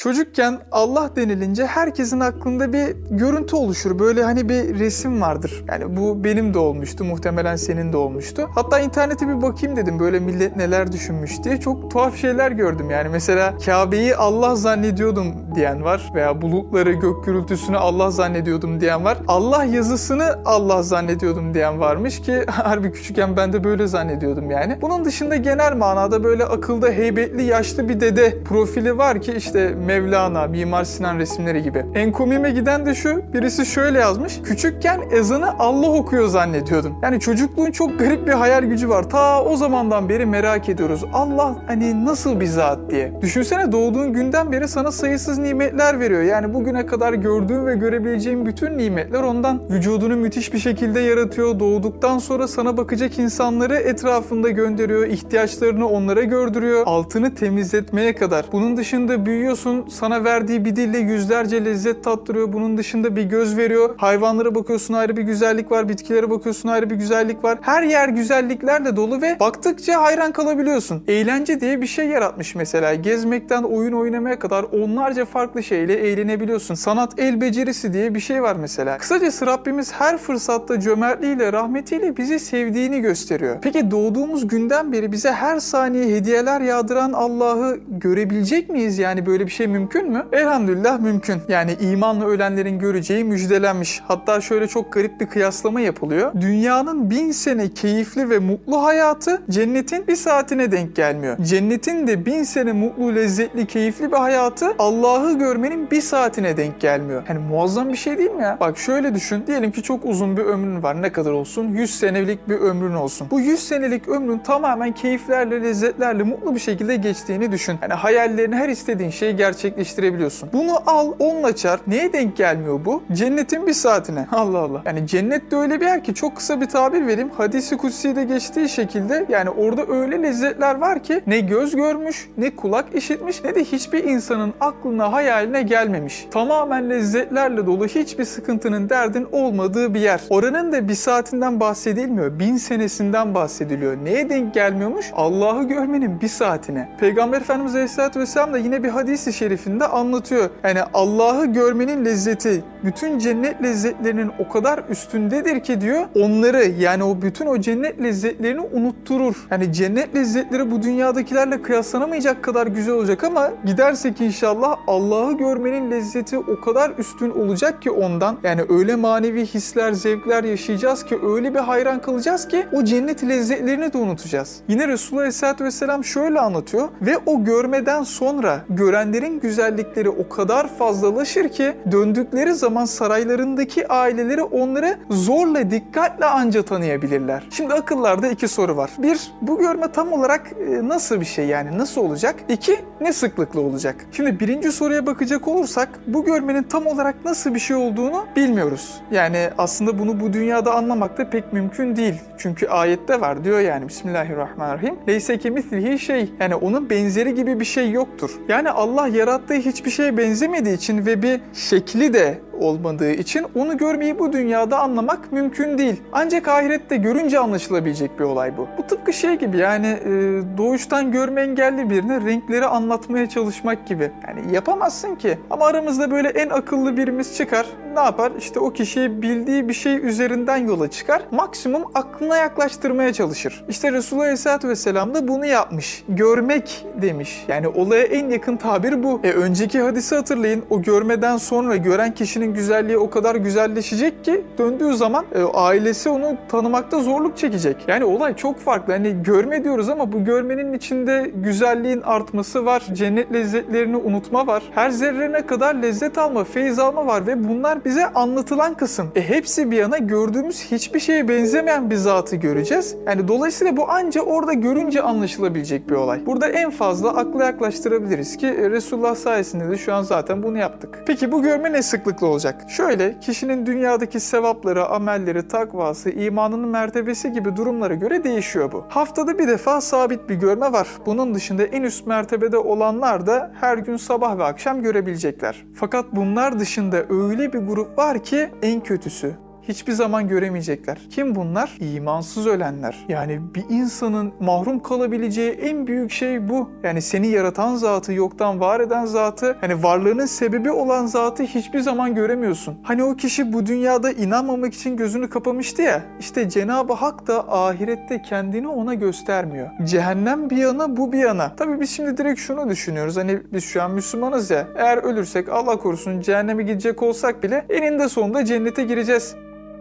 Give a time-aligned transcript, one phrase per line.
[0.00, 3.98] Çocukken Allah denilince herkesin aklında bir görüntü oluşur.
[3.98, 5.64] Böyle hani bir resim vardır.
[5.68, 7.04] Yani bu benim de olmuştu.
[7.04, 8.48] Muhtemelen senin de olmuştu.
[8.54, 11.60] Hatta internete bir bakayım dedim böyle millet neler düşünmüş diye.
[11.60, 13.08] Çok tuhaf şeyler gördüm yani.
[13.08, 16.10] Mesela Kabe'yi Allah zannediyordum diyen var.
[16.14, 19.18] Veya bulutları, gök gürültüsünü Allah zannediyordum diyen var.
[19.28, 24.78] Allah yazısını Allah zannediyordum diyen varmış ki harbi küçükken ben de böyle zannediyordum yani.
[24.82, 30.46] Bunun dışında genel manada böyle akılda heybetli yaşlı bir dede profili var ki işte Mevlana,
[30.46, 31.86] Mimar Sinan resimleri gibi.
[31.94, 34.40] En komiğime giden de şu, birisi şöyle yazmış.
[34.42, 36.94] Küçükken ezanı Allah okuyor zannediyordum.
[37.02, 39.10] Yani çocukluğun çok garip bir hayal gücü var.
[39.10, 41.04] Ta o zamandan beri merak ediyoruz.
[41.12, 43.12] Allah hani nasıl bir zat diye.
[43.22, 46.22] Düşünsene doğduğun günden beri sana sayısız nimetler veriyor.
[46.22, 49.60] Yani bugüne kadar gördüğün ve görebileceğin bütün nimetler ondan.
[49.70, 51.60] Vücudunu müthiş bir şekilde yaratıyor.
[51.60, 55.06] Doğduktan sonra sana bakacak insanları etrafında gönderiyor.
[55.06, 56.82] ihtiyaçlarını onlara gördürüyor.
[56.86, 58.44] Altını temizletmeye kadar.
[58.52, 62.52] Bunun dışında büyüyorsun, sana verdiği bir dille yüzlerce lezzet tattırıyor.
[62.52, 63.94] Bunun dışında bir göz veriyor.
[63.96, 65.88] Hayvanlara bakıyorsun ayrı bir güzellik var.
[65.88, 67.58] Bitkilere bakıyorsun ayrı bir güzellik var.
[67.60, 71.04] Her yer güzelliklerle dolu ve baktıkça hayran kalabiliyorsun.
[71.08, 72.94] Eğlence diye bir şey yaratmış mesela.
[72.94, 76.74] Gezmekten oyun oynamaya kadar onlarca farklı şeyle eğlenebiliyorsun.
[76.74, 78.98] Sanat el becerisi diye bir şey var mesela.
[78.98, 83.56] Kısacası Rabbimiz her fırsatta cömertliğiyle, rahmetiyle bizi sevdiğini gösteriyor.
[83.62, 88.98] Peki doğduğumuz günden beri bize her saniye hediyeler yağdıran Allah'ı görebilecek miyiz?
[88.98, 90.26] Yani böyle bir şey mümkün mü?
[90.32, 91.42] Elhamdülillah mümkün.
[91.48, 94.00] Yani imanla ölenlerin göreceği müjdelenmiş.
[94.08, 96.32] Hatta şöyle çok garip bir kıyaslama yapılıyor.
[96.40, 101.36] Dünyanın bin sene keyifli ve mutlu hayatı cennetin bir saatine denk gelmiyor.
[101.42, 107.22] Cennetin de bin sene mutlu, lezzetli, keyifli bir hayatı Allah'ı görmenin bir saatine denk gelmiyor.
[107.28, 108.56] Yani muazzam bir şey değil mi ya?
[108.60, 109.44] Bak şöyle düşün.
[109.46, 111.02] Diyelim ki çok uzun bir ömrün var.
[111.02, 111.68] Ne kadar olsun?
[111.68, 113.26] 100 senelik bir ömrün olsun.
[113.30, 117.78] Bu 100 senelik ömrün tamamen keyiflerle, lezzetlerle, mutlu bir şekilde geçtiğini düşün.
[117.82, 120.48] Yani hayallerini, her istediğin şeyi gerçekleştirebiliyorsun.
[120.52, 121.86] Bunu al, onunla çarp.
[121.86, 123.02] Neye denk gelmiyor bu?
[123.12, 124.26] Cennetin bir saatine.
[124.32, 124.82] Allah Allah.
[124.86, 127.30] Yani cennet de öyle bir yer ki çok kısa bir tabir vereyim.
[127.30, 132.94] Hadisi kutsi'de geçtiği şekilde yani orada öyle lezzetler var ki ne göz görmüş, ne kulak
[132.94, 136.26] işitmiş, ne de hiçbir insanın aklına, hayaline gelmemiş.
[136.30, 140.20] Tamamen lezzetlerle dolu hiçbir sıkıntının, derdin olmadığı bir yer.
[140.30, 142.38] Oranın da bir saatinden bahsedilmiyor.
[142.38, 143.96] Bin senesinden bahsediliyor.
[144.04, 145.06] Neye denk gelmiyormuş?
[145.12, 146.88] Allah'ı görmenin bir saatine.
[147.00, 150.50] Peygamber Efendimiz Aleyhisselatü Vesselam da yine bir hadisi şerifinde anlatıyor.
[150.64, 157.22] Yani Allah'ı görmenin lezzeti bütün cennet lezzetlerinin o kadar üstündedir ki diyor onları yani o
[157.22, 159.46] bütün o cennet lezzetlerini unutturur.
[159.50, 166.38] Yani cennet lezzetleri bu dünyadakilerle kıyaslanamayacak kadar güzel olacak ama gidersek inşallah Allah'ı görmenin lezzeti
[166.38, 168.38] o kadar üstün olacak ki ondan.
[168.42, 173.92] Yani öyle manevi hisler, zevkler yaşayacağız ki öyle bir hayran kalacağız ki o cennet lezzetlerini
[173.92, 174.56] de unutacağız.
[174.68, 181.48] Yine Resulullah Aleyhisselatü Vesselam şöyle anlatıyor ve o görmeden sonra görenlerin güzellikleri o kadar fazlalaşır
[181.48, 187.46] ki döndükleri zaman saraylarındaki aileleri onları zorla dikkatle anca tanıyabilirler.
[187.50, 188.90] Şimdi akıllarda iki soru var.
[188.98, 192.34] Bir, bu görme tam olarak e, nasıl bir şey yani nasıl olacak?
[192.48, 194.06] İki, ne sıklıkla olacak?
[194.12, 199.00] Şimdi birinci soruya bakacak olursak bu görmenin tam olarak nasıl bir şey olduğunu bilmiyoruz.
[199.10, 202.14] Yani aslında bunu bu dünyada anlamak da pek mümkün değil.
[202.38, 204.94] Çünkü ayette var diyor yani Bismillahirrahmanirrahim.
[205.08, 208.30] Leyse kemislihi şey yani onun benzeri gibi bir şey yoktur.
[208.48, 214.18] Yani Allah yarattığı hiçbir şeye benzemediği için ve bir şekli de olmadığı için onu görmeyi
[214.18, 216.02] bu dünyada anlamak mümkün değil.
[216.12, 218.68] Ancak ahirette görünce anlaşılabilecek bir olay bu.
[218.78, 220.10] Bu tıpkı şey gibi yani e,
[220.58, 224.10] doğuştan görme engelli birine renkleri anlatmaya çalışmak gibi.
[224.28, 225.38] Yani yapamazsın ki.
[225.50, 227.66] Ama aramızda böyle en akıllı birimiz çıkar.
[227.94, 228.32] Ne yapar?
[228.38, 231.22] İşte o kişiyi bildiği bir şey üzerinden yola çıkar.
[231.30, 233.64] Maksimum aklına yaklaştırmaya çalışır.
[233.68, 236.04] İşte Resulullah Aleyhisselatü Vesselam da bunu yapmış.
[236.08, 237.44] Görmek demiş.
[237.48, 239.20] Yani olaya en yakın tabir bu.
[239.24, 240.64] E önceki hadisi hatırlayın.
[240.70, 246.36] O görmeden sonra gören kişinin güzelliği o kadar güzelleşecek ki döndüğü zaman e, ailesi onu
[246.48, 247.76] tanımakta zorluk çekecek.
[247.88, 248.92] Yani olay çok farklı.
[248.92, 252.82] Hani görme diyoruz ama bu görmenin içinde güzelliğin artması var.
[252.92, 254.62] Cennet lezzetlerini unutma var.
[254.74, 259.08] Her zerrene kadar lezzet alma, feyiz alma var ve bunlar bize anlatılan kısım.
[259.14, 262.96] E hepsi bir yana gördüğümüz hiçbir şeye benzemeyen bir zatı göreceğiz.
[263.06, 266.26] Yani dolayısıyla bu anca orada görünce anlaşılabilecek bir olay.
[266.26, 270.98] Burada en fazla akla yaklaştırabiliriz ki e, Resulullah sayesinde de şu an zaten bunu yaptık.
[271.06, 272.39] Peki bu görme ne sıklıkla olacak?
[272.68, 278.84] Şöyle kişinin dünyadaki sevapları, amelleri, takvası, imanının mertebesi gibi durumlara göre değişiyor bu.
[278.88, 280.88] Haftada bir defa sabit bir görme var.
[281.06, 285.64] Bunun dışında en üst mertebede olanlar da her gün sabah ve akşam görebilecekler.
[285.74, 290.98] Fakat bunlar dışında öyle bir grup var ki en kötüsü hiçbir zaman göremeyecekler.
[291.10, 291.78] Kim bunlar?
[291.80, 293.04] İmansız ölenler.
[293.08, 296.70] Yani bir insanın mahrum kalabileceği en büyük şey bu.
[296.82, 302.14] Yani seni yaratan zatı, yoktan var eden zatı, hani varlığının sebebi olan zatı hiçbir zaman
[302.14, 302.78] göremiyorsun.
[302.82, 306.02] Hani o kişi bu dünyada inanmamak için gözünü kapamıştı ya.
[306.20, 309.70] İşte Cenab-ı Hak da ahirette kendini ona göstermiyor.
[309.84, 311.56] Cehennem bir yana bu bir yana.
[311.56, 313.16] Tabii biz şimdi direkt şunu düşünüyoruz.
[313.16, 314.68] Hani biz şu an Müslümanız ya.
[314.76, 319.34] Eğer ölürsek Allah korusun cehenneme gidecek olsak bile eninde sonunda cennete gireceğiz.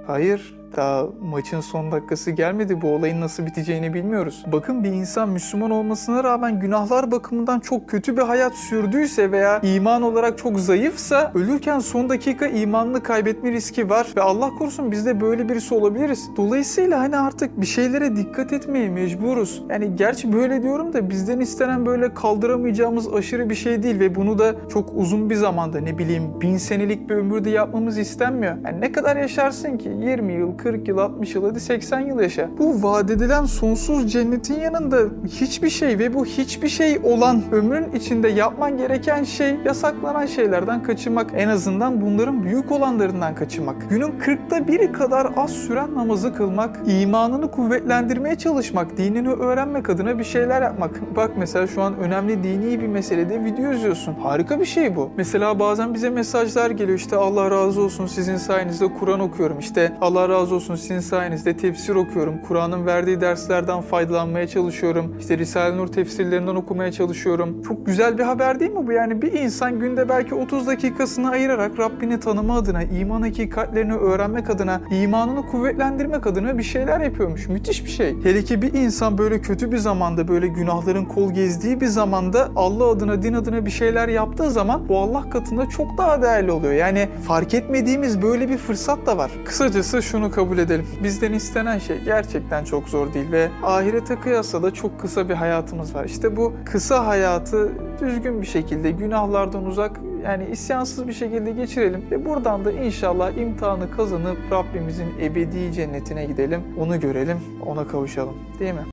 [0.10, 2.82] Hayır, daha maçın son dakikası gelmedi.
[2.82, 4.46] Bu olayın nasıl biteceğini bilmiyoruz.
[4.52, 10.02] Bakın bir insan Müslüman olmasına rağmen günahlar bakımından çok kötü bir hayat sürdüyse veya iman
[10.02, 15.22] olarak çok zayıfsa ölürken son dakika imanını kaybetme riski var ve Allah korusun biz de
[15.22, 16.30] böyle birisi olabiliriz.
[16.38, 19.64] Dolayısıyla hani artık bir şeylere dikkat etmeye mecburuz.
[19.70, 24.40] Yani gerçi böyle diyorum da bizden istenen böyle kaldıramayacağımız aşırı bir şey değil ve bunu
[24.40, 28.56] da çok uzun bir zamanda ne bileyim bin senelik bir ömürde yapmamız istenmiyor.
[28.66, 29.90] Yani ne kadar yaşarsın ki?
[29.90, 32.50] 20 yıl, 40 yıl, 60 yıl hadi 80 yıl yaşa.
[32.58, 34.98] Bu vaat edilen sonsuz cennetin yanında
[35.28, 41.32] hiçbir şey ve bu hiçbir şey olan ömrün içinde yapman gereken şey yasaklanan şeylerden kaçınmak.
[41.36, 43.90] En azından bunların büyük olanlarından kaçınmak.
[43.90, 50.24] Günün 40'ta biri kadar az süren namazı kılmak, imanını kuvvetlendirmeye çalışmak, dinini öğrenmek adına bir
[50.24, 51.16] şeyler yapmak.
[51.16, 54.14] Bak mesela şu an önemli dini bir meselede video izliyorsun.
[54.14, 55.10] Harika bir şey bu.
[55.18, 59.60] Mesela bazen bize mesajlar geliyor işte Allah razı olsun sizin sayenizde Kur'an okuyorum.
[59.60, 62.38] İşte Allah razı olsun sizin sayenizde tefsir okuyorum.
[62.48, 65.16] Kur'an'ın verdiği derslerden faydalanmaya çalışıyorum.
[65.20, 67.62] İşte Risale-i Nur tefsirlerinden okumaya çalışıyorum.
[67.64, 68.92] Çok güzel bir haber değil mi bu?
[68.92, 74.82] Yani bir insan günde belki 30 dakikasını ayırarak Rabbini tanıma adına, iman hakikatlerini öğrenmek adına,
[74.92, 77.48] imanını kuvvetlendirmek adına bir şeyler yapıyormuş.
[77.48, 78.16] Müthiş bir şey.
[78.24, 82.88] Hele ki bir insan böyle kötü bir zamanda, böyle günahların kol gezdiği bir zamanda Allah
[82.88, 86.74] adına, din adına bir şeyler yaptığı zaman bu Allah katında çok daha değerli oluyor.
[86.74, 89.32] Yani fark etmediğimiz böyle bir fırsat da var.
[89.46, 90.88] Kısacası şunu kabul edelim.
[91.04, 95.96] Bizden istenen şey gerçekten çok zor değil ve ahirete kıyasla da çok kısa bir hayatımız
[95.96, 96.06] var.
[96.06, 97.72] İşte bu kısa hayatı
[98.02, 103.92] düzgün bir şekilde günahlardan uzak yani isyansız bir şekilde geçirelim ve buradan da inşallah imtihanı
[103.92, 106.62] kazanıp Rabbimizin ebedi cennetine gidelim.
[106.80, 108.36] Onu görelim, ona kavuşalım.
[108.60, 108.86] Değil mi?